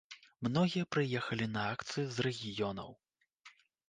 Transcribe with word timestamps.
Многія 0.45 0.85
прыехалі 0.95 1.45
на 1.57 1.65
акцыю 1.73 2.05
з 2.15 2.25
рэгіёнаў. 2.27 2.89